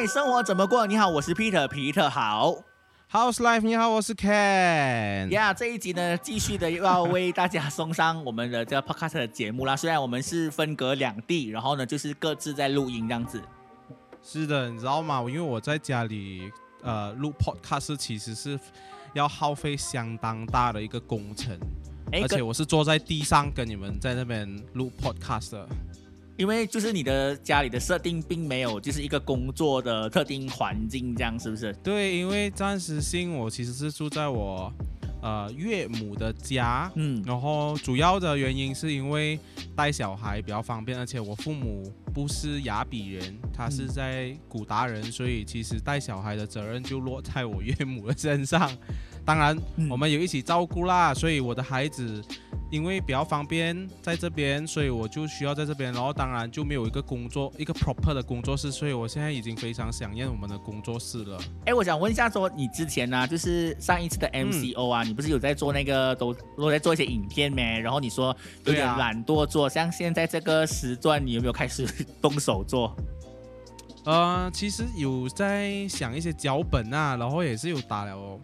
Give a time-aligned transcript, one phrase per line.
[0.00, 0.86] 嗨，生活怎么过？
[0.86, 2.56] 你好，我是 Peter，皮特好。
[3.12, 5.28] House Life，你好，我是 Ken。
[5.28, 9.76] 呀这一集呢，继续的又要为大家送上我们的这个 podcast 的节目啦。
[9.76, 13.42] 虽然我们是分隔两地，然后呢，就是各自在录音这样子。
[14.22, 15.22] 是的，你知道吗？
[15.28, 16.50] 因为我在家里
[16.82, 18.58] 呃录 Podcast，其实是
[19.12, 21.54] 要耗费相当大的一个工程，
[22.10, 25.68] 而且我是坐在地上跟你们在那边录 Podcast 的。
[26.40, 31.70] 因为就是你的家里的设定并没有就是一个工作的特定环境，这样是不是？
[31.82, 34.72] 对，因为暂时性我其实是住在我
[35.20, 39.38] 呃岳母的家，嗯，然后主要的原因是因为
[39.76, 48.74] 带小孩比较方便，而且我父母不是雅比人，他是在古达人，所以其实带小孩的责任就落在我岳母的身上。
[49.24, 52.22] 当然，嗯我们有一起照顾啦，所以我的孩子
[52.70, 61.38] 因为比较方便在这边，所以我就需要在这边，然后当然就没有一个工作一个 proper 的工作室，所以我现在已经非常想念我们的工作室了。
[61.66, 67.78] 哎，我想问一下，说你之前呢、就是上一次的嗯 MCO 啊，你不是有在做那个都都在做一些影片咩？
[67.80, 71.86] 然后你说有点懒惰做，像现在这个时段，你有没有开始
[72.22, 72.96] 动手做？
[74.04, 78.40] 呃，其实有在想一些脚本啊，然后也是有打了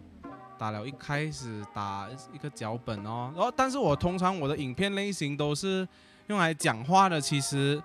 [0.57, 5.87] 打了一开始打一个脚本哦，然后但是我通常我的影片类型都是
[6.27, 7.81] 用来讲话的，其实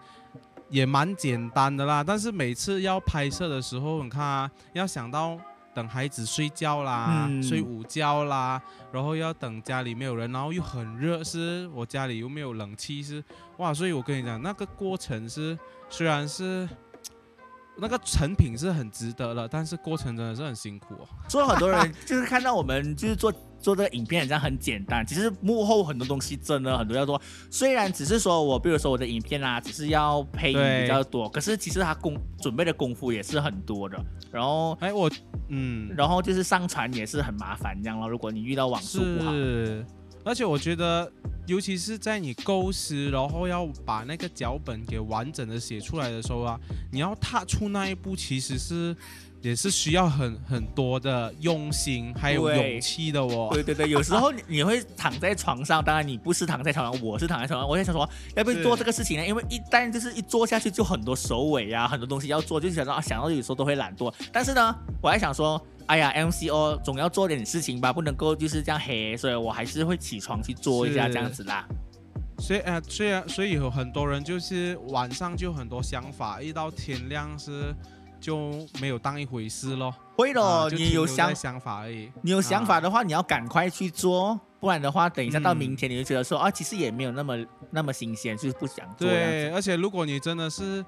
[0.68, 2.02] 也蛮简单的啦。
[2.02, 5.38] 但是每次要拍摄的时候，你看啊，要想到
[5.74, 13.22] 等孩子睡觉啦，嗯睡午觉啦，然后要等家里没有人，然后又很热，是我家里又没有冷气，是
[13.58, 16.68] 哇，所以我跟你讲，那个过程是虽然是。
[17.76, 21.08] 那个成品是很值得了，但是过程真的是很辛苦哦。
[21.28, 27.20] 所以很多人就是看到我们就是做做这个影片，好像很简单，其实幕后很多东西真的很多要做。
[27.50, 33.96] 虽然只是说我，比如说我的影片啊，只是要配音比较多，可是其实他功准备的功夫也是很多的。
[34.30, 35.10] 然后，哎，我
[35.48, 38.08] 嗯，然后就是上传也是很麻烦这样咯。
[38.08, 39.84] 如果你遇到网速不好，是，
[40.24, 41.10] 而且我觉得，
[41.46, 46.58] 尤其是在你构思，然后要把那个脚本给完整的写出来的时候啊，
[46.90, 48.96] 你要踏出那一步，其实是
[49.42, 53.48] 也是需要很很多的用心还有勇气的哦。
[53.52, 57.68] 对对对，有时候 你你会躺在床上，当然你不是躺在床上，我是躺在床上。
[57.68, 59.26] 我在想说，要不要做这个事情呢？
[59.26, 64.12] 因为一旦就是一做下去，就很多首尾啊，很多东西要做，就想到啊，想到有时候都会懒惰。
[64.32, 71.66] 但是呢，我还想说，哎呀，MCO 总要做点事情吧，不能够就是这样黑，所以我还是会起床去做一下这样子啦。
[72.38, 77.74] 所以呃，虽然所以有很多人就是晚上就很多想法，一到天亮是
[78.22, 79.94] 就没有当一回事咯。
[80.16, 82.10] 会的哦，啊你有想法而已。
[82.22, 87.36] 你有想法啊的话，你要赶快去做，不然的话，等一下到嗯明天你就觉得说、啊，其实也没有那么
[87.70, 89.08] 那么新鲜，就是不想做。
[89.08, 90.84] 对，而且如果你真的是，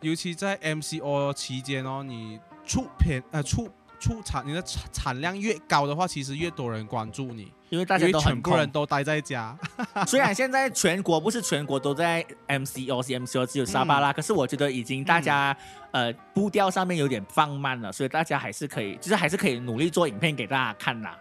[0.00, 8.70] 尤其在 MCO 期间哦，你出片呃出出产你的产产量越高的话，其实越多人关注你，因为大家都很空全部人。
[8.70, 9.56] 都待在家。
[10.06, 15.56] 虽然现在全国不是全国都在 MCO、CMCO 只有沙巴啦，可是我觉得已经大家、
[15.90, 21.18] 呃步调上面有点放慢了，所以大家还是可以，就是还是可以努力做影片给大家看啦。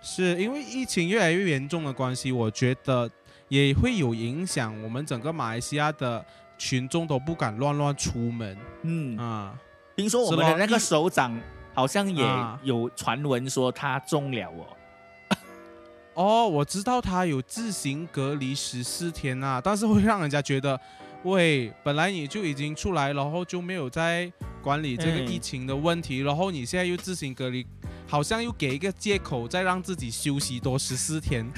[0.00, 3.10] 是因为疫情越来越严重的关系，我觉得
[3.48, 6.24] 也会有影响，我们整个马来西亚的
[6.56, 9.54] 群众都不敢乱乱出门嗯，啊。
[9.96, 11.38] 听说我们的那个首长
[11.74, 14.66] 好像也啊有传闻说他中了哦。
[16.14, 20.78] 哦，我知道他有自行隔离十四天啊，但是会让人家觉得，
[21.22, 24.30] 喂，本来你就已经出来，然后就没有在
[24.62, 27.66] 管理这个嗯疫情的问题，然后你现在又自行隔离，
[28.06, 31.50] 好像又给一个借口，再让自己休息多十四天。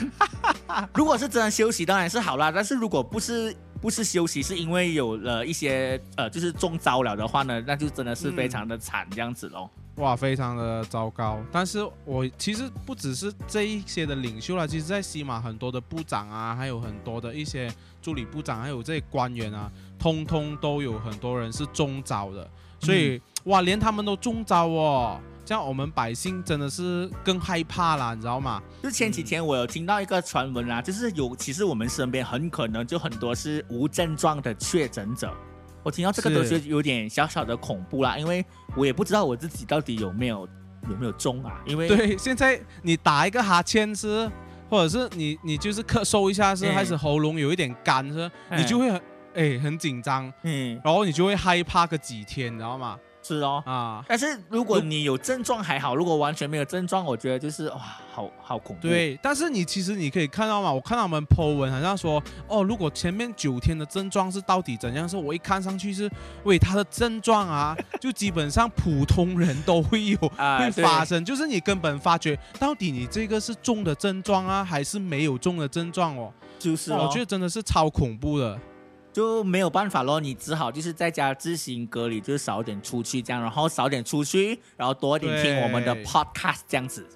[0.95, 2.53] 如果是真的休息，当然是好啦。
[2.53, 9.69] 但是如果不是不是休息，是因为有了一些呃，就是中招了的话呢，那就真的是非常的惨这样子咯。
[9.97, 11.41] 哇，非常的糟糕。
[11.53, 17.73] 但是我其实不只是这一些的领袖啦，其实在西马很多的部长啊，还有很多的一些
[18.03, 22.51] 助理部长，还有这些官员啊，通通都有很多人是中招的。
[22.81, 28.61] 所以、哇，连他们都中招哦，这样我们百姓真的是更害怕啦，你知道吗？
[28.83, 35.33] 就前几天我有听到一个传闻啊，就是有其实我们身边很可能就很多是无症状的确诊者。
[35.85, 38.45] 我听到这个是都觉得有点小小的恐怖啦，因为
[38.75, 40.49] 我也不知道我自己到底有没有
[40.91, 44.29] 有没有中啊，因为对，现在你打一个哈欠是，
[44.69, 46.75] 或者是你你就是咳嗽一下是，嗯。
[46.75, 49.01] 开始喉咙有一点干是，你就会很
[49.35, 52.99] 哎很紧张，嗯，然后你就会害怕个几天，你知道吗？
[53.25, 53.63] 是哦。
[53.67, 54.05] 啊。
[54.07, 57.81] 但是如果你有症状还好，如果完全没有症状，我觉得就是哇，
[58.13, 65.09] 好好恐怖。，对，但是你其实你可以看到嘛，我看到他们 po 文好像说，哦，如果前面九天的症状是到底怎样？
[65.09, 66.11] 是我一看上去是，
[66.45, 76.33] 喂，他的症状啊， 就基本上普通人都会有， 啊会发生，就是你根本发觉到底你这个是重的症状啊，还是没有重的症状哦？
[76.59, 78.59] 就是哦我觉得真的是超恐怖的。
[79.15, 87.07] 就没有办法咯，你只好就是在家自行隔离，就是少点出去这样，然后少点出去，然后多点听我们的 podcast 这样子。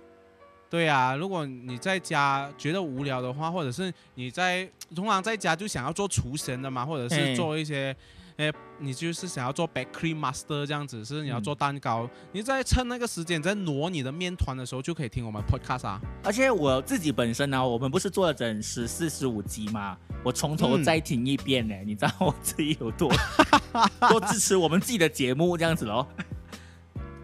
[0.70, 7.96] 对啊，如果你在家觉得无聊的话，或者是你在通常在家就想要做厨神的嘛，或者是做一些，
[8.38, 16.00] 诶，你就是想要做 bakery master 这样子，是你要嗯做蛋糕，你在趁那个时间在挪你的面团的时候，就可以听我们 podcast 啊。
[16.22, 19.98] 而且我自己本身呢，我们不是做了整十四十五集嘛？
[20.22, 23.12] 我从头嗯再听一遍呢，你知道我自己有多
[24.08, 26.06] 多支持我们自己的节目这样子喽。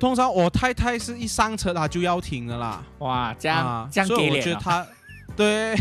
[0.00, 4.36] 通常我太太是一上车她就要听的啦，哇，这样、啊，这样给脸啊！
[4.36, 4.84] 我觉得她。
[5.36, 5.74] 对，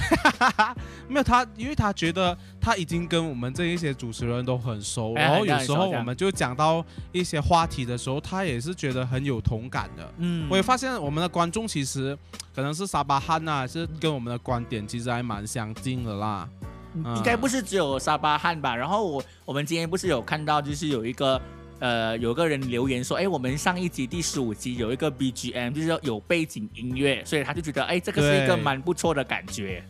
[1.07, 10.13] 没有他，因为他觉得他已经跟我们这一些主持人都很熟，哎然后有时候我们就讲到一些话题的时候，他也是觉得很有同感的。
[10.17, 12.17] 嗯我也发现我们的观众其实
[12.55, 16.49] 可能是沙巴汉呐、是跟我们的观点其实还蛮相近的啦。
[16.95, 18.75] 嗯应该不是只有沙巴汉吧？
[18.75, 21.41] 然后我我们今天不是有看到，就是有一个
[21.83, 29.83] 呃有个人留言说，哎，我们上一集第十五集有一个 BGM，就是说有背景音乐，所以他就觉得，哎，这个是一个蛮不错的感觉。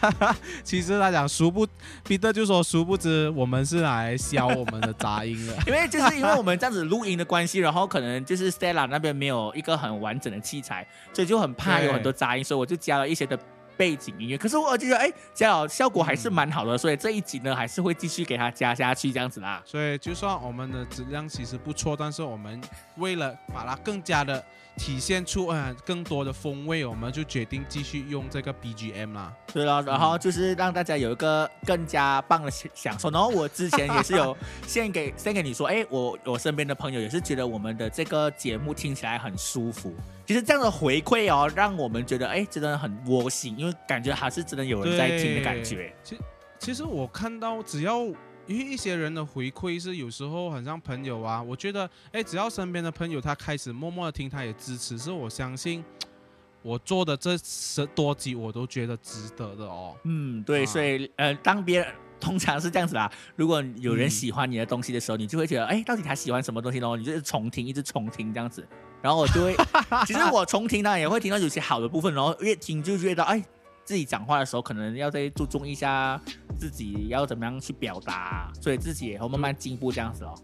[0.64, 1.66] 其实他讲殊不，
[2.02, 5.56] 彼得就说殊不知我们是来消我们的杂音的。
[5.66, 13.38] 因为就是因为我们这样子录音的关系，然后可能就是 Stella 那边没有一个很完整的器材，所以就很怕有很多杂音，所以我就加了一些的
[13.78, 14.36] 背景音乐。
[14.36, 19.62] 可是我就觉得，哎，这样效果还是蛮好的，所以这一集呢还是会继续给它加下去这样子啦。
[19.64, 22.60] 所以就算我们的质量其实不错，但是我们
[22.96, 24.44] 为了把它更加的
[24.78, 29.30] 体现出呃更多的风味，我们就决定继续用这个 BGM 啦。
[29.52, 33.10] 对了，然后就是让大家有一个更加棒的享享受。
[33.10, 34.34] 然后我之前也是有
[34.66, 39.92] 献给献给你说，哎，我我身边的朋友也是觉得我们的这个节目听起来很舒服。
[40.24, 45.92] 其实这样的回馈哦，让我们觉得哎，真的很窝心，因为感觉还是真的有人在听的感觉。
[46.04, 46.18] 其
[46.58, 48.06] 其实我看到只要
[48.48, 55.84] 因为一些人的回馈是有时候很像朋友啊，我觉得哎，只要身边的朋友他开始默默的听，他也支持，是我相信
[56.62, 59.94] 我做的这十多集我都觉得值得的哦。
[60.04, 63.10] 嗯，对，啊所以呃，当别人通常是这样子啦。
[63.36, 66.96] 如果有人嗯喜欢你的东西的时候，你就会觉得，哎，到底他喜欢什么东西呢？
[66.96, 68.66] 你就是重听，一直重听这样子。
[69.00, 69.54] 然后我就会，
[70.06, 73.44] 其实我重听呢也会听到有些好的部分，然后越听就觉得，哎，
[73.88, 76.20] 自己讲话的时候可能要再注重一下
[76.58, 80.34] 自己要怎么样去表达，所以自己也会慢慢进步这样子哦。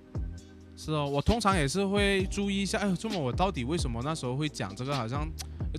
[0.76, 4.94] 是哦，我通常也是会注意一下，哎呦，这么我到底为什么那时候会讲这个？
[4.94, 5.28] 好像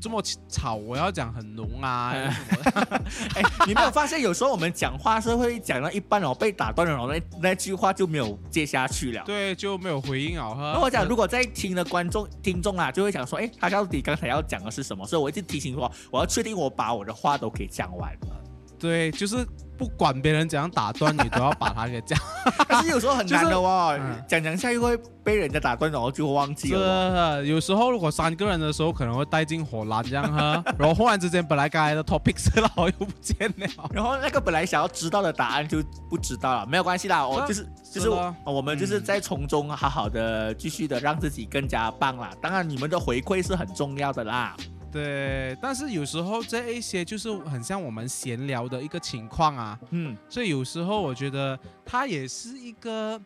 [0.01, 2.11] 这么吵，我要讲很浓啊，
[3.35, 9.23] 哎，你没有发现有时候我们讲话是会讲到一半哦，被打断了，那那句话就没有接下去了。
[9.25, 10.53] 对，就没有回应啊。
[10.73, 15.05] 那我讲，如果在听的观众听众啊，就会想说，哎，他到底刚才要讲的是什么？
[15.07, 18.43] 所以我一直提醒说，我要确定我把我的话都给讲完了。
[18.77, 19.47] 对，就是
[19.77, 22.17] 不管别人怎样打断你，都要把它给讲。
[22.67, 33.89] 但是有时候很难的哦， 嗯讲讲下又会被人家打断，然后就忘记了有时候如果三个人的时候，可能会带进火蓝这样哈， 然后忽然之间本来刚才的 topic 是然后又不见了。
[33.91, 38.09] 然后那个本来想要知道的答案就不知道了，没有关系啦，我是就是就是
[38.45, 42.31] 我们就是嗯在从中好好的继续的让自己更加棒啦。
[42.41, 44.55] 当然，你们的回馈是很重要的啦。
[44.95, 53.19] 对，但是有时候这一些就是很像我们闲聊的一个情况啊，嗯，所以有时候我觉得它也是一个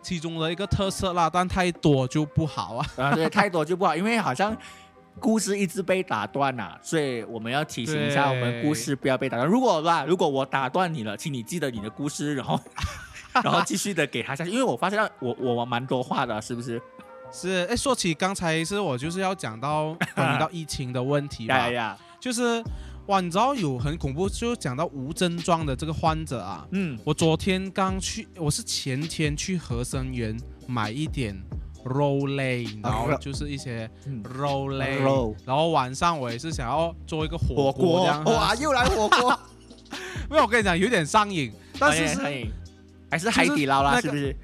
[0.00, 2.86] 其中的一个特色啦，但太多就不好啊。
[2.96, 4.56] 啊，对，太多就不好，因为好像
[5.18, 9.46] 故事一直被打断了、所以我们要提醒一下，我们故事不要被打断。
[9.46, 12.58] 如果吧，如果我打断你了，请你记得你的故事，然后
[13.44, 16.80] 然后继续的给他下去，因为我发现我我蛮多话的，是不是？
[17.32, 22.62] 是，哎，说起刚才是我就是要讲到 关于到疫情的问题吧呀呀，呀，就是
[23.06, 26.66] 哇，你知道有很恐怖，就讲到无症状的这个患者啊。
[26.72, 31.36] 嗯，我昨天刚去，我是前天去合生园买一点
[31.84, 33.16] 肉类，你知道肉。
[33.18, 34.22] 就是一些嗯。
[34.22, 34.98] 肉类。
[34.98, 35.34] 肉。
[35.44, 38.04] 然后晚上我也是想要做一个火火锅。
[38.26, 39.40] 哇， 又来火锅，
[40.30, 42.14] 因为我跟你讲有点上瘾，但是
[43.10, 44.36] 还是海底捞啦，那个是不是？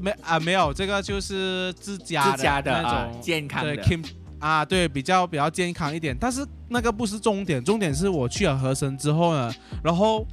[0.00, 4.04] 没啊没有，这个就是自家自家的那啊种，对健康的，Kim
[4.38, 6.16] 啊，对，比较比较健康一点。
[6.18, 10.26] 但是那个不是重点，重点是我去了和生之后呢，然后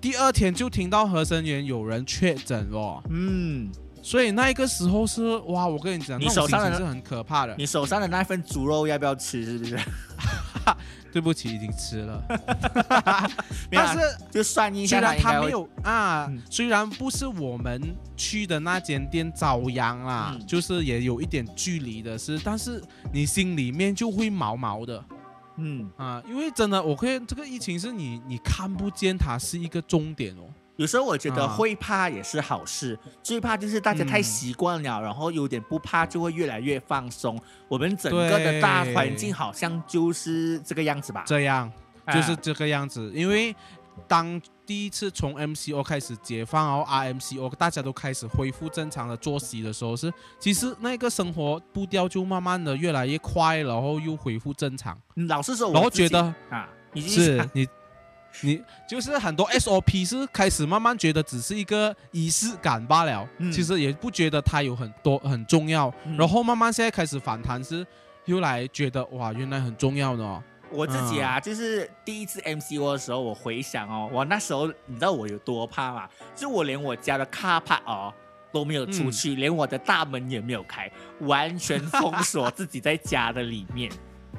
[0.00, 3.68] 第二天就听到和生园有人确诊哦，嗯，
[4.02, 7.54] 所以那一个时候是哇，我跟你讲，你那手上的是很可怕的。
[7.58, 9.44] 你手上的那份猪肉要不要吃？
[9.44, 9.78] 是不是？
[11.16, 12.22] 对不起，已经吃了，
[13.72, 20.46] 但是就算一下，虽然他没有啊嗯，虽然不是我们去的那间店遭殃啦，嗯。
[20.46, 25.02] 就是也有一点距离的是，但是你心里面就会毛毛的。
[25.56, 30.44] 嗯，啊，因为真的，我可以这个疫情是你你看不见它是一个终点哦。
[30.76, 37.40] 有时候我觉得啊会怕也是好事，最怕就是大家太嗯习惯了，然后有点不怕，就会越来越放松。
[37.66, 41.24] 我们整个的大环境好像就是这个样子吧？
[41.26, 41.72] 这样
[42.04, 43.56] 啊就是这个样子，因为
[44.06, 57.66] 当第一次从 MCO 开始解放，然后 RMCO 大家都开始恢复正常的作息的时候，是其实那个生活步调就慢慢的越来越快，然后又恢复正常，嗯老实说，然后我觉得啊，已经是你。
[58.42, 67.86] 你就是很多 SOP 是开始慢慢觉得只是一个仪式感罢了，嗯其实也不觉得它有很多很重要，嗯然后慢慢现在开始反弹是
[68.26, 70.42] 又来觉得哇原来很重要呢。
[70.68, 76.08] 我自己啊，就是第一次 MCO 的时候，我回想哦，我那时候你知道我有多怕吗？
[76.34, 78.12] 就我连我家的 car park 哦
[78.52, 80.90] 都没有出去，连我的大门也没有开，
[81.20, 83.90] 完全封锁自己在家的里面。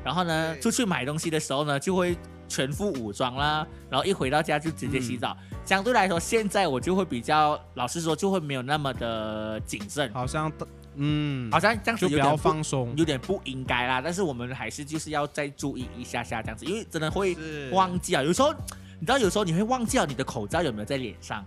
[0.04, 2.16] 然后呢， 出去买东西的时候呢，就会
[2.48, 5.36] 全副武装啦，然后一回到家就直接洗澡。
[5.66, 10.52] 相对来说，现在我就会比较，老实说，就会没有那么的谨慎，好像
[10.96, 14.02] 嗯，好像这样子就比较有点放松，有点不应该啦。
[14.02, 17.36] 但是我们还是就是要再注意一下下这样子，因为真的会
[17.72, 18.24] 忘记啊。
[18.24, 18.54] 有时候
[19.00, 21.46] 你知道，有时候你会忘记了你的口罩有没有在脸上，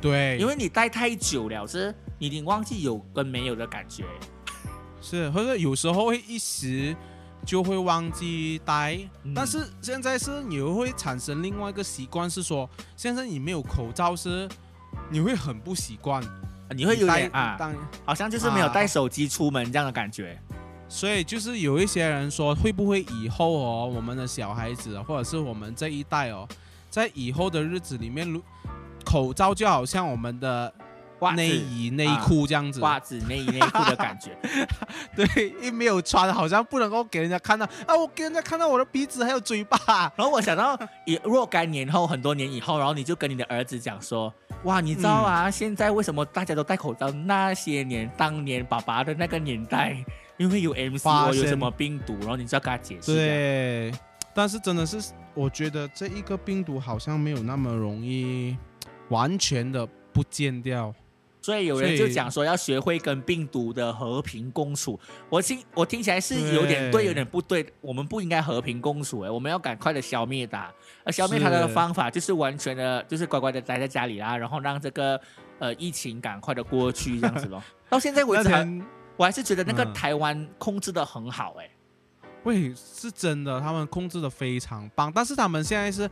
[0.00, 4.04] 对，因为你戴太久了，是你已经忘记有跟没有的感觉。
[5.02, 6.96] 是或者有时候会一时
[7.44, 9.32] 就会忘记戴，嗯。
[9.34, 14.48] 但是现在是你又会产生另外一个习惯，是说现在你没有口罩是
[15.10, 16.22] 你会很不习惯，
[16.70, 17.74] 你会有点戴啊，当
[18.04, 20.38] 好像就是没有带手机出门这样的感觉。
[20.88, 26.46] 所以就是有一些人说，会不会以后哦，我们的小孩子或者是我们这一代哦，
[26.90, 28.40] 在以后的日子里面，如
[29.04, 30.72] 口罩就好像我们的
[31.24, 34.36] 袜子、内衣内裤这样子，袜子、内衣、内裤的感觉。
[35.16, 39.78] 对，因为没有穿，好像不能够给人家看到啊，我给人家看到我的鼻子还有嘴巴，
[40.16, 44.32] 然后我想到，也若干年后，很多年以后，然后你就跟你的儿子讲说，
[44.64, 47.10] 哇，你知道啊，现在为什么大家都戴口罩？
[47.10, 49.96] 那些年，当年爸爸的那个年代，
[50.36, 53.92] 因为有 MCO，生有什么病毒，然后你就要跟他解释。，对，
[54.34, 58.56] 但是真的是，我觉得这一个病毒好像没有那么容易
[59.08, 60.92] 完全的不见掉。
[61.44, 64.98] 所以有人就讲说要学会跟病毒的和平共处。
[65.28, 67.66] 我听我听起来是有点对，有点不对。
[67.82, 70.72] 我们不应该和平共处，哎，我们要赶快的消灭它。
[71.04, 75.20] 而消灭它的方法就是完全的，就是乖乖的待在家里啦，然后让这个
[75.58, 77.62] 呃疫情赶快的过去，这样子咯。
[77.90, 78.48] 到现在为止
[79.18, 81.68] 我还是觉得那个嗯台湾控制的很好，哎。
[82.44, 86.08] 喂，是真的，他们控制的非常棒，但是他们现在是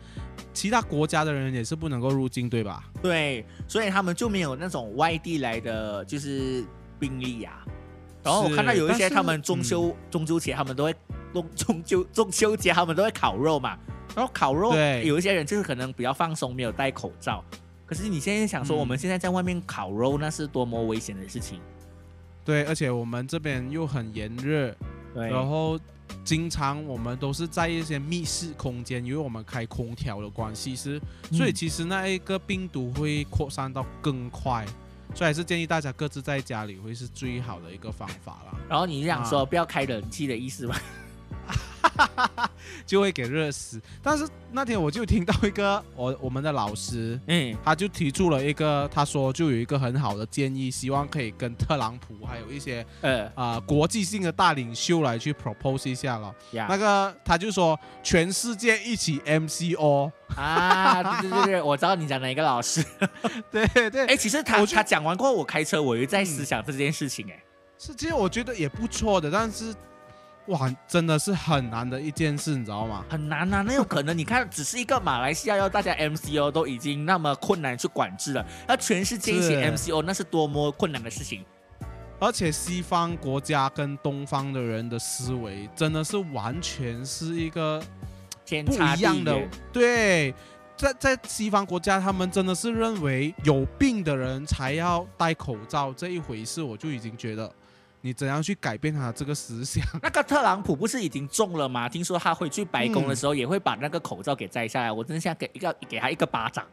[0.53, 2.85] 其他国家的人也是不能够入境，对吧？
[3.03, 6.65] 对，所以他们就没有那种外地来的就是
[6.99, 7.65] 病例啊。
[8.25, 10.95] 然后我看到有一些他们中秋、中秋节他们都会
[11.33, 13.77] 中中秋中秋节他们都会烤肉嘛，
[14.15, 17.45] 然后烤肉对有一些人就是可能比较放松，没有戴口罩。
[17.85, 21.61] 可是你现在想说，嗯我们现在在外面烤肉，那是多么危险的事情。
[22.45, 24.75] 对，而且我们这边又很炎热，
[25.15, 25.79] 对，然后
[26.25, 31.01] 经常我们都是在一些密室空间，因为我们开空调的关系是，
[31.31, 31.55] 所以嗯。
[31.55, 34.65] 其实那一个病毒会扩散到更快，
[35.15, 39.45] 所以还是建议大家各自在家里会是最好的一个方法啦，然后你想说啊。
[39.45, 40.75] 不要开冷气的意思吗？
[42.87, 43.81] 就会给热死。
[44.03, 47.19] 但是那天我就听到一个 我我们的老师。
[47.27, 56.35] 嗯，他就提出了一个，他说就有一个很好的建议，希望可以跟特朗普还有一些呃啊、国际性的大领袖来去 propose 一下了。
[56.53, 62.85] 呀那个他就说全世界一起 MCO，啊，对对对对， 我知道你讲哪一个老师。
[63.51, 67.43] 对对，哎，其实他他讲完过后，我开车我又在嗯思想这件事情，哎。
[67.79, 69.75] 是其实我觉得也不错的，但是
[70.47, 73.05] 哇，真的是很难的一件事，你知道吗？
[73.09, 74.17] 很难呐、那有可能？
[74.17, 81.45] 你看，只是一个马来西亚要 大家 MCO 都已经那么困难去管制了，那全世界一起 MCO，那是多么困难的事情。
[82.19, 87.87] 而且西方国家跟东方的人的思维真的是完全是一个不
[88.45, 89.37] 天差地一样的。
[89.73, 90.33] 对，
[90.77, 97.53] 在在西方国家，他们真的是认为有病的人才要戴口罩这一回事，我就已经觉得
[98.03, 99.83] 你怎样去改变他这个思想？
[100.03, 101.89] 那个特朗普不是已经中了吗？
[101.89, 104.93] 听说他回去白宫的时候也会把那个口罩给摘下来。
[104.93, 106.67] 我真的想给一个给他一个巴掌。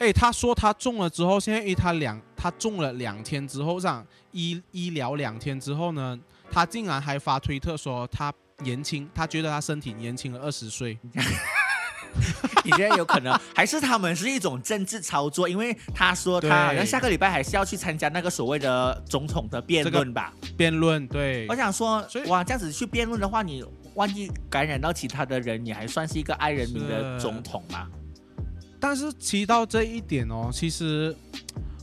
[0.00, 6.18] 哎，他说他中了之后，现在因为他两他中了两天之后，让医医疗两天之后呢，
[6.50, 10.98] 他竟然还发推特说他年轻，他觉得他身体年轻了二十岁。
[12.64, 15.48] 你觉得有可能，还是他们是一种政治操作？
[15.48, 20.32] 因为他说他好像下个礼拜还是要去参加那个所谓的总统的辩论吧？
[20.56, 21.46] 辩论对。
[21.48, 23.64] 我想说，哇，这样子去辩论的话，你
[23.94, 27.86] 万一感染到其他的人，你还算是一个爱人民的总统吗？
[28.78, 31.14] 但是提到这一点哦，其实，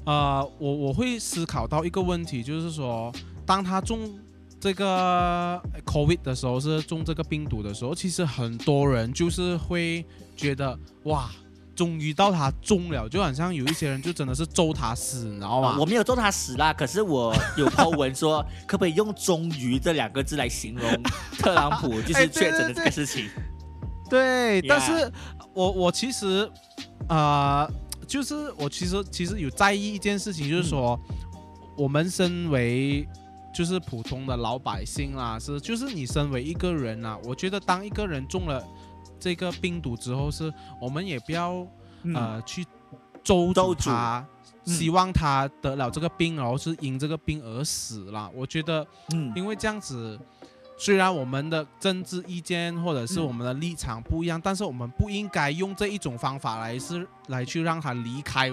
[0.06, 3.12] 呃，我我会思考到一个问题，就是说，
[3.46, 4.18] 当他中。
[4.60, 10.04] 这个 COVID 的时候是中这个病毒的时候，其实很多人就是会
[10.36, 11.30] 觉得哇，
[11.76, 15.78] 终于到他中了，就好像有一些人就真的是咒他死，你知道吗？
[15.80, 21.04] 我没有咒他死啦，可是我有抛文说，可不可以用“终于”这两个字来形容
[21.38, 23.30] 特朗普就是确诊的这个事情？
[24.10, 25.12] 对，但是
[25.54, 26.50] 我我其实
[27.10, 27.72] 呃，
[28.08, 31.00] 就是我其实其实有在意一件事情，就是说
[31.78, 33.08] 我们身为。
[33.58, 38.64] 就是普通的老百姓啦，是就是你身为一个人啊，我觉得当一个人中了
[39.20, 41.66] 这个病毒之后，是我们也不要
[42.14, 42.64] 呃去
[43.24, 44.24] 咒诅他，
[44.64, 48.30] 希望他得了这个病，然后是因这个病而死了。
[48.36, 48.86] 我觉得，
[49.16, 50.20] 嗯，因为这样子，
[50.78, 58.52] 虽然我们的政治意见或者是我们的立场不一样，但是我们不应该用这一种方法来是来去让他离开。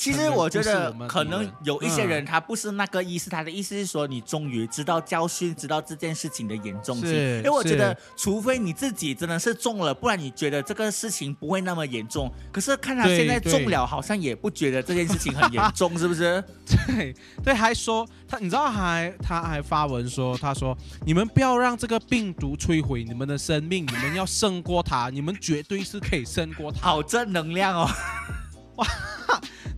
[0.00, 7.10] 其实我觉得可能有一些人他不是那个意思，他的意思是说你终于知道教训，知道这件事情的严重性。
[7.10, 12.32] 因为我觉得，除非你自己真的是中了，不然你觉得这个事情不会那么严重。
[12.50, 16.42] 可是看他现在中了，好像也不觉得这件事情很严重， 是不是？
[16.64, 17.14] 对
[17.44, 26.80] 对，还说他，你知道还他还发文说，他说你们不要让这个病毒摧毁你们的生命，你们要胜过他，你们绝对是可以胜过他。
[26.80, 27.86] 好正能量哦！
[28.76, 28.86] 哇。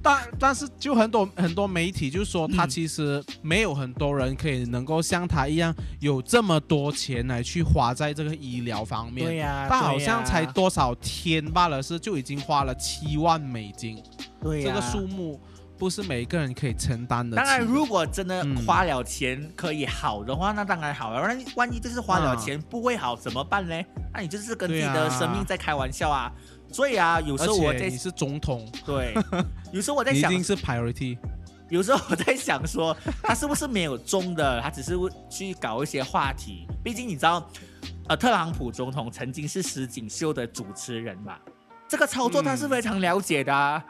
[0.02, 9.24] 但但是就很多很多媒体就说他其实没有很多人可以能够像他一样有这么多钱来去花在这个医疗方面。
[9.24, 14.02] 对呀，他好像才多少天罢了，是就已经花了七万美金。
[14.40, 15.40] 对这个数目
[15.78, 17.36] 不是每一个人可以承担的。
[17.36, 21.20] 当然，如果真的花了钱可以好的话，那当然好了。
[21.20, 23.80] 万一万一就是花了钱不会好怎么办呢？
[24.12, 26.30] 那你就是跟自己的生命在开玩笑啊。
[26.72, 29.14] 所以啊，有时候我在你是总统，对，
[29.72, 31.18] 有时候我在想，一定是 priority。
[31.68, 34.60] 有时候我在想说，他是不是没有中的？
[34.60, 34.94] 他只是
[35.30, 36.66] 去搞一些话题。
[36.82, 37.48] 毕竟你知道，
[38.08, 41.38] 呃，特朗普总统曾经是实景秀的主持人嘛，
[41.88, 43.82] 这个操作他是非常了解的。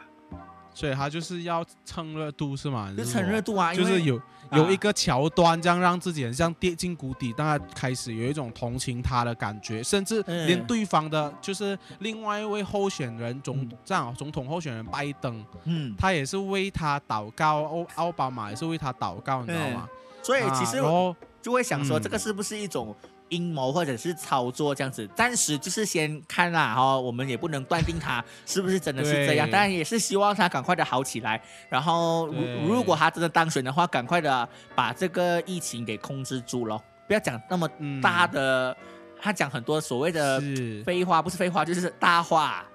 [0.73, 2.93] 所以他就是要蹭热度是吗？
[2.97, 4.19] 就蹭热度啊，就是有
[4.55, 19.87] 有一个桥段，这样让自己很像跌进谷底，大家开始有一种同情他的感觉，甚至连对方的，就是另外一位候选人总这样总统候选人拜登，嗯，他也是为他祷告，奥奥巴马也是为他祷告，你知道吗？
[20.21, 22.95] 所以其实我就会想说，这个是不是一种？
[23.33, 31.41] 阴谋或者是操作这样子，暂时就是先看啦哈，我们也不能断定他是不是真的是这样，当然也是希望他赶快的好起来。
[31.69, 37.67] 然后如如果他真的当选的话，赶快的把这个疫情给控制住咯，不要讲那么
[38.01, 38.75] 大的，
[39.19, 40.39] 他讲很多所谓的
[40.85, 42.65] 废话，不是废话就是大话。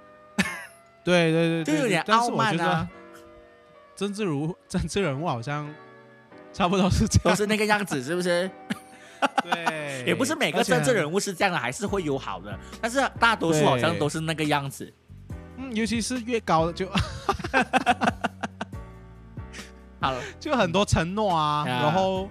[1.05, 2.89] 对对对，就有点傲慢啊。
[3.97, 5.73] 政治如 政治人物好像
[6.53, 8.51] 差不多是这样，都是那个样子，是不是？
[9.43, 14.93] 对，也不是每个政治人物是这样的，还是会有好的，但是大多数好像都是那个样子。
[15.57, 16.89] 嗯，尤其是越高的就，
[20.01, 22.29] 好了， 就很多承诺啊，然后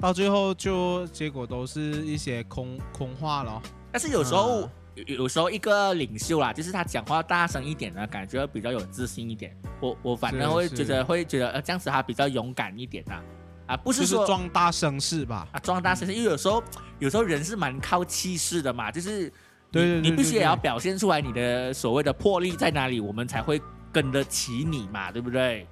[0.00, 3.60] 到最后就结果都是一些空空话咯。
[3.90, 9.56] 但是有时候有有时候一个领袖啦，就是他讲话大声一点呢，感觉比较有自信一点。
[9.80, 13.22] 我我反正会觉得会觉得呃这样子他比较勇敢一点啊。
[13.68, 15.46] 啊，不是说壮大声势吧？
[15.52, 16.60] 啊，壮大声势，因为有时候
[16.98, 19.30] 有时候人是蛮靠气势的嘛，就是
[19.70, 23.60] 对你必须也要表现出来你的所谓的魄力在哪里，我们才会
[23.92, 25.66] 跟得起你嘛，对不对？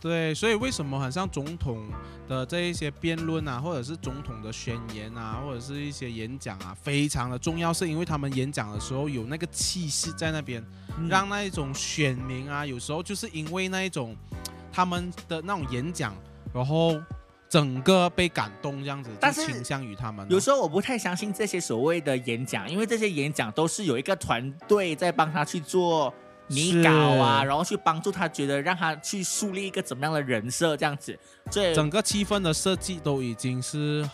[0.00, 1.86] 对，所以为什么很像总统
[2.28, 10.64] 的这一些辩论啊，或者是总统的宣言啊，或者是一些演讲啊，非常的重要，是因为他们演讲的时候有那个气势在那边，
[11.08, 14.16] 让那一种选民啊，有时候就是因为那一种
[14.72, 16.14] 他们的那种演讲，
[16.54, 16.94] 然后。
[17.50, 20.24] 整个被感动这样子，但是倾向于他们。
[20.30, 26.14] 有时候我不太相信这些所谓的演讲，因为这些演讲都是有一个团队在帮他去做
[26.46, 31.18] 拟稿啊，然后去帮助他，觉得让他去树立一个怎么样的人设这样子。
[31.50, 34.08] 所以整个气氛的设计都已经是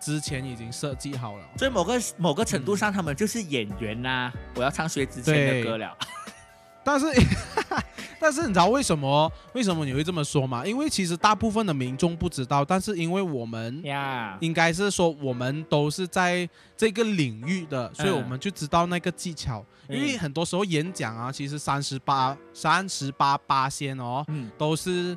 [0.00, 1.44] 之前已经设计好了。
[1.58, 4.32] 所以某个某个程度上，他们就是演员呐。
[4.54, 5.94] 我要唱薛之谦的歌了。
[6.82, 7.06] 但是
[8.20, 9.30] 但是你知道为什么？
[9.54, 10.66] 为什么你会这么说吗？
[10.66, 13.82] 因为其实大部分的民众不知道，但是因为我们，
[14.40, 19.64] 应该是说我们都是在这个领域的，所以我们就知道那个技巧。
[19.88, 25.16] 因为很多时候演讲啊，其实三十八三十八八仙哦，嗯，都是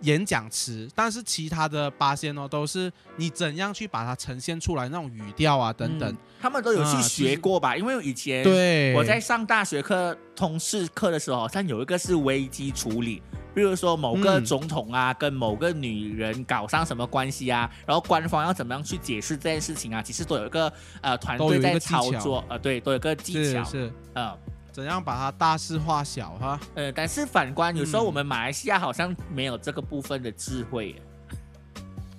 [0.00, 6.10] 演讲词，但是其他的八仙哦，都是你怎样去把它呈现出来那种语调啊等等。
[6.10, 7.76] 嗯，他们都有去啊学过吧？
[7.76, 13.22] 因为以前对，我在上大学课通识课的时候，好像有一个是危机处理，
[13.54, 14.44] 比如说某个嗯。
[14.44, 23.92] 总统啊、跟某个女人搞上什么关系啊，然后官方要怎么样去解释这件事情啊，其实都有一个呃团队在操作，呃，对，都有个技巧，是是。
[24.14, 24.36] 呃
[24.74, 26.58] 怎样把它大事化小哈。
[26.74, 31.02] 呃，但是反观有时候嗯我们马来西亚好像没有这个部分的智慧耶，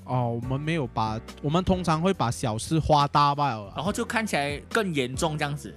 [0.06, 3.74] 哦，我们没有把，我们通常会把小事化大罢了。
[3.76, 5.76] 然后就看起来更严重这样子。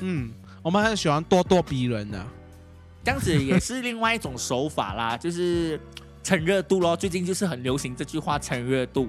[0.00, 2.24] 嗯，我们很喜欢咄咄逼人的。
[3.04, 5.78] 这样子也是另外一种手法啦， 就是
[6.22, 6.96] 蹭热度咯。
[6.96, 9.08] 最近就是很流行这句话“蹭热度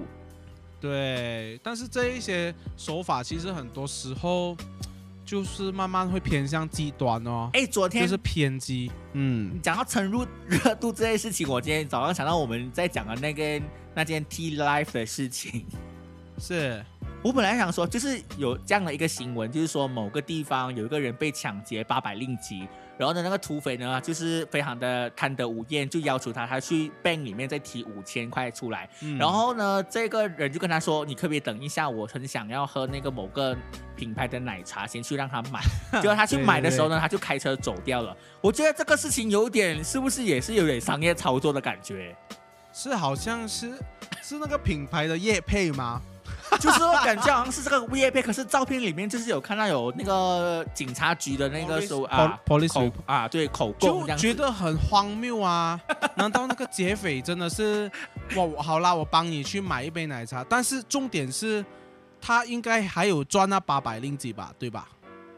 [0.80, 4.56] 对，但是这一些手法其实很多时候
[5.30, 8.90] 就是慢慢会偏向极端哦”。，哎，昨天就是偏激。
[9.12, 13.62] 嗯，讲到蹭入热度这件事情，我今天早上想到我们在讲的那个
[13.94, 15.64] 那件 T Life 的事情。
[16.36, 16.84] 是，
[17.22, 22.66] 我本来想说，就是有这样的一个新闻，就是说某个地方有一个人被抢劫八百令吉，
[23.00, 28.86] 然后呢，那个土匪呢就是非常的贪得无厌，就要求他他去 bank 里面再提五千块出来。
[29.00, 31.88] 嗯然后呢，这个人就跟他说：“你可不可以等一下？
[31.88, 33.56] 我很想要喝那个某个
[33.96, 35.62] 品牌的奶茶，先去让他买。
[36.02, 38.14] ”结果他去买的时候呢，他就开车走掉了。
[38.42, 42.14] 我觉得这个事情有点，是不是也是有点商业操作的感觉？
[42.70, 43.70] 是好像是
[44.22, 46.02] 是那个品牌的叶配吗？
[46.58, 54.18] 就是我感觉好像是这个 V I P，，可是照片里面就是有看到有那个警察局的那个手啊 police 口啊，对口供这就样。
[54.18, 55.80] 觉得很荒谬啊！
[56.16, 57.90] 难道那个劫匪真的是
[58.36, 58.44] 哇？
[58.44, 61.64] 我好啦，我帮你去买一杯奶茶，但是重点是，
[62.20, 64.88] 他应该还有赚那八百令吉吧，对吧？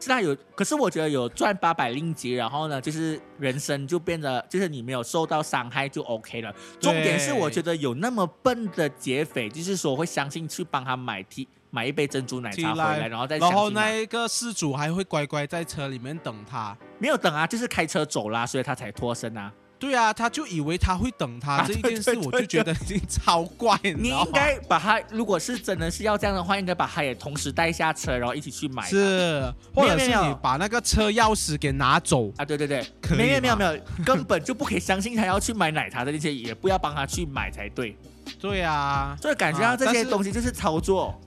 [0.03, 6.53] 是他有，可是我觉得有赚八百令吉，然后呢，就是人生就变得，就是你没有受到伤害就 OK 了。
[6.79, 16.77] 重点是我觉得有那么笨的劫匪，就是说会相信去帮他买提买一杯珍珠奶茶回来，然后再然后那一个事主还会乖乖在车里面等他。
[16.99, 19.51] 没有等啊，就是开车走啦，所以他才脱身啊。
[19.83, 28.87] 对啊，他就以为他会等他、啊这一件事，我就觉得已经超怪，你应该把他，如果是真的是要这样的话，应该把他也同时带下车，然后一起去买。
[28.87, 29.41] 是，
[29.75, 30.29] 没或者是有没有。
[30.29, 37.97] 你把那个车钥匙给拿走，啊，对对对，可没有没有没有，根本就不可以相信他要去买奶茶的那些，也不要帮他去买才对。
[38.39, 41.19] 对啊，所以感觉到这些东西就是操作。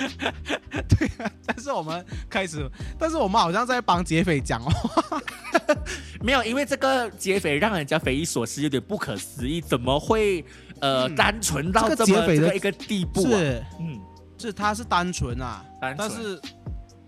[1.46, 5.20] 但是我们开始，但是我们好像在帮劫匪讲话，
[6.22, 10.44] 没有，因为这个劫匪让人家匪夷所思，有点不可思议，怎么会
[10.80, 13.38] 呃、嗯单纯到这这么个劫匪的这个一个地步啊？
[13.38, 14.00] 是嗯，
[14.38, 16.08] 是他是单纯啊，单纯。
[16.08, 16.40] 但是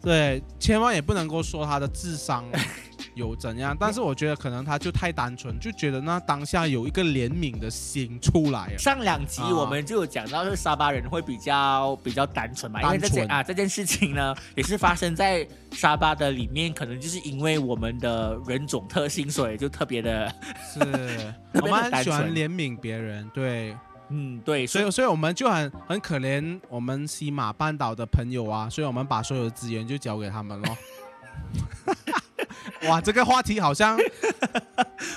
[0.03, 2.45] 对，千万也不能够说他的智商
[3.15, 8.79] 有怎样，但是我觉得可能他就太单纯，就觉得那当下有一个怜悯的心出来了。
[8.79, 20.35] 上两集啊我们就有讲到，就是沙巴人会比较比较单纯嘛，因为这件啊这件事情呢， 也是发生在沙巴的里面，可能就是因为我们的人种特性，所以就特别的，
[20.73, 20.81] 是
[21.53, 23.77] 我们很喜欢怜悯别人，对，
[24.13, 30.77] 嗯，对，所以所以我们就很很可怜我们西马半岛的朋友啊，所以我们把所有的资源就交给他们咯。
[32.89, 33.99] 哇，这个话题好像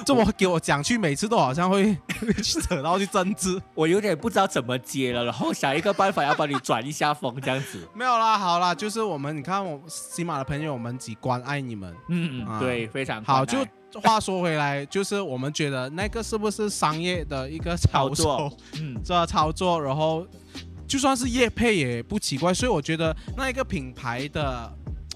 [0.05, 1.95] 这么给我讲去，每次都好像会
[2.41, 3.61] 扯到去政治。
[3.73, 7.87] 我有点不知道怎么接了，然后想一个办法要帮你转一下风，这样子。
[7.93, 11.93] 没有啦，好啦，就是我们，你看我西马的朋友，我们几关爱你们。
[12.07, 13.57] 嗯嗯，啊对，非常好，就
[14.01, 18.57] 话说回来，就是我们觉得那个是不是商业的一个操操作作？
[18.81, 20.25] 嗯这操作，然后
[20.87, 24.71] 就算是业配也不奇怪，所以我觉得那一个品牌的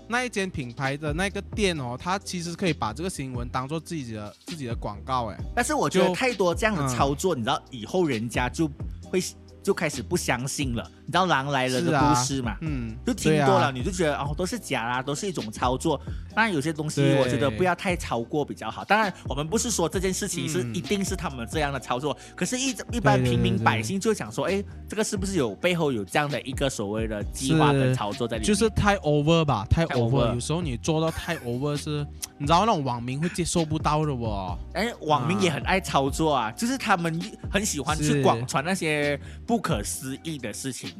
[0.08, 8.70] 那一间品牌的那个店哦，它其实可以把这个新闻当做自己的自己的广告，哎， 但是我觉得太多这样的嗯操作，你知道以后人家就
[9.04, 9.22] 会
[9.62, 10.92] 就开始不相信了。
[11.10, 12.56] 你知道狼来了的故事嘛？
[12.62, 16.00] 嗯，就听多了，你就觉得哦都是假啦，都是一种操作。
[16.36, 18.86] 当然有些东西我觉得不要太超过比较好。
[18.86, 28.48] 当然我们不是说这件事情是嗯一定是他们这样的操作，可是一一般平民百姓就想说，哎，这个是不是有背后有这样的一个所谓的计划跟操作在里面？
[28.48, 32.06] 就是太 over 吧，太太 over，over 有时候你做到太 over 是，
[32.38, 34.56] 你知道那种网民会接受不到的哦。
[34.74, 37.20] 哎，网民也很爱操作啊，就是他们
[37.52, 40.92] 很喜欢去广传那些不可思议的事情。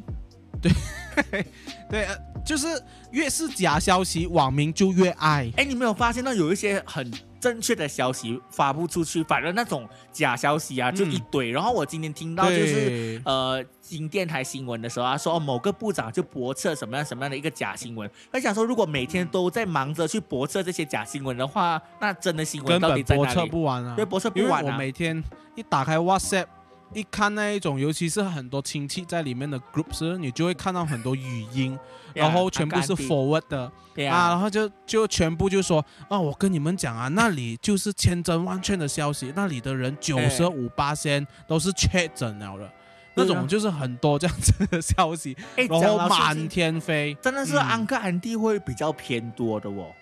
[1.90, 2.66] 对，呃就是
[3.10, 5.50] 越是假消息，网民就越爱。
[5.56, 11.50] 哎，你没有发现到有一些很正确的消息发布出去，反正那种假消息啊就一堆。
[11.50, 18.08] 然后我今天听到就是呃，新电台新闻的时候啊，说、哦、某个部长就驳斥什么样什么样的一个假新闻。
[18.32, 23.50] 他想说，如果每天都在忙着去驳斥这些假新闻的话，那真的新闻到底本驳斥在哪里？
[23.50, 24.04] 不完啊对，。
[24.04, 24.76] 驳斥不完啊。
[24.76, 25.22] 每天
[25.54, 26.46] 一打开 WhatsApp，
[26.92, 31.78] 一看那一种，尤其是很多亲戚在里面的 groups，你就会看到很多语音，
[32.14, 33.70] 然后全部是 forward 的。
[34.08, 42.70] 啊，然后就就全部就说啊，我跟你们讲啊，那里就是千真万确的消息，那里的人九十五八仙都是确诊了的，
[43.14, 47.60] 那种就是很多这样子的消息， 哎，然后满天飞，真的是嗯。
[47.60, 49.92] 安哥安迪会比较偏多的哦。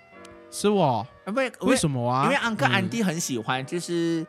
[0.50, 1.04] 是哦。
[1.34, 2.24] 为为什么啊？
[2.24, 2.88] 因为安哥安嗯。
[2.88, 4.24] 迪很喜欢，就是、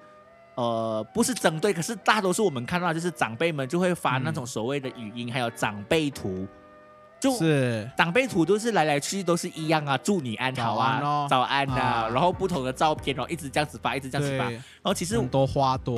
[0.59, 6.45] 呃，不是针对，可是大多数我们看到就是长辈们就会发那种所谓的语音，还有长辈图，
[7.17, 7.89] 就是。
[7.95, 11.27] 长辈图都是来来去去都是一样啊，祝你安好啊，早安哦。
[11.29, 12.09] 早安呐、啊。
[12.09, 15.97] 然后不同的照片哦，一直这样子发，一直这样子发，然，后其实很多花朵，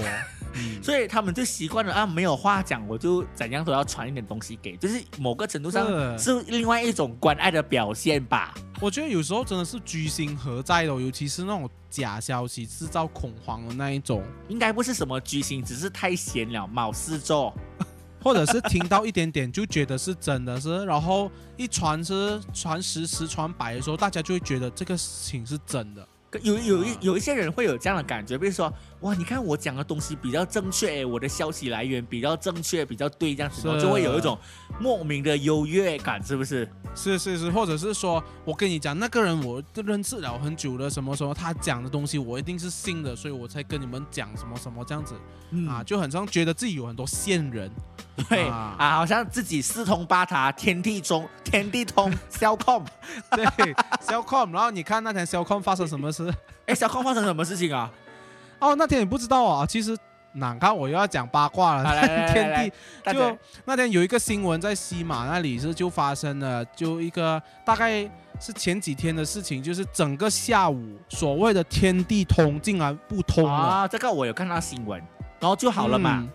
[0.54, 5.88] 嗯，所以他们就习惯了啊，没有话讲，我就怎样都要传一点东西给，就是某个程度上
[6.18, 8.54] 是是另外一种关爱的表现吧。
[8.80, 17.54] 我觉得有时候真的是居心何在的哦，尤其是那种假消息制造恐慌的那一种，应该不是什么居心，只是太闲了，冇事做。
[18.24, 26.08] 或者是听到一点点就觉得是真的是，然后一传是传十十传百的时候，大家就会觉得这个事情是真的。
[26.41, 34.38] 有有一啊有一些人会有这样的感觉，比如说，哇，你看我讲的东西比较正确，诶，我的消息来源比较正确，比较对，这样子，就会有一种
[34.80, 36.67] 莫名的优越感，是不是？
[36.96, 45.15] 是是是，或者是说我跟你讲，那个人我认识了很久了，什么时候，他讲的东西我一定是信的，所以我才跟你们讲什么什么这样子、
[45.52, 45.67] 嗯。
[45.67, 47.70] 啊，就很像觉得自己有很多线人，
[48.29, 48.75] 对啊。
[48.77, 52.84] 啊，好像自己四通八达，天地中 天地通，小控，
[53.31, 56.31] 对，小 com，然后你看那天小 com 发生什么事？
[56.67, 57.91] 哎，小控发生什么事情啊？
[58.60, 59.97] 哦，那天你不知道啊，其实
[60.34, 62.71] 难看我又要讲八卦了，天
[63.03, 75.01] 地就那天有一个新闻在西马那里是就发生了，就一个大概是前几天的事情，就是整个下午所谓的天地通竟然不通了，啊，这个我有看到新闻，
[75.39, 76.19] 然后就好了嘛。
[76.21, 76.31] 嗯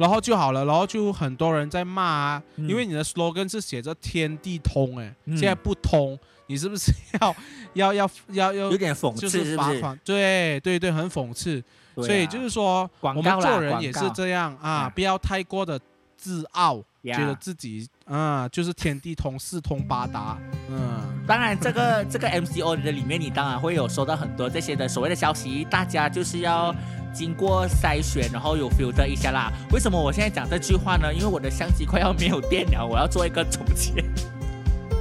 [0.00, 7.36] 然后就好了，然后就很多人在骂啊，嗯因为你的 slogan 是写着天地通，哎、嗯现在不通，你是不是要
[7.74, 9.56] 要要要要有点讽就刺，就是？
[9.58, 10.00] 罚款？
[10.02, 11.60] 对对对，很讽刺。
[11.60, 15.78] 啊所以就是说，我们做人也是这样啊，啊不要太过的
[16.16, 20.36] 自傲，呀觉得自己啊就是天地通、四通八达。
[20.70, 26.74] 嗯，当然，这个这个 MCO 的里面，你当然会有收到很多这些的所谓的消息，大家就是要
[27.12, 29.52] 经过筛选，然后有 filter 一下啦。
[29.72, 31.12] 为什么我现在讲这句话呢？
[31.12, 34.04] 因为我的相机快要没有电了，我要做一个总结。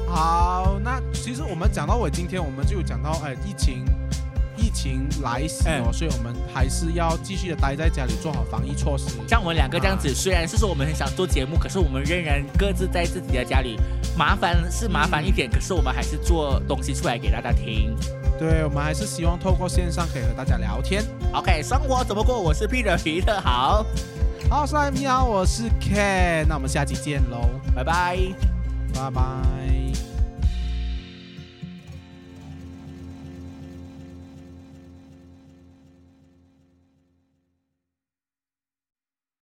[0.07, 3.85] 好，那其实我们讲到我，今天我们就有讲到，哎，疫情。
[4.59, 9.17] 疫情来袭哦，嗯所以我们还是要继续的待在家里，做好防疫措施。
[9.27, 13.77] 像我们两个这样子，虽然是说我们很想做节目，可是我们仍然各自在自己的家里，
[14.17, 17.95] 麻烦是麻烦一点，可是我们还是做东西出来给大家听。
[18.37, 21.03] 对，我们还是希望透过线上可以和大家聊天。
[21.33, 22.39] OK，生活怎么过？
[22.39, 23.85] 我是 Peter 皮特，好，
[24.49, 28.17] 好，帅你好，我是 Ken，那我们下期见喽，拜拜。
[28.93, 30.08] 拜拜。